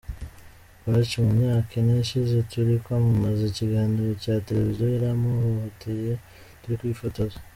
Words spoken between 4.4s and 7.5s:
televiziyo yarampohohoteye turi kwifotoza.